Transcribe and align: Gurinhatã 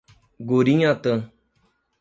Gurinhatã 0.49 1.13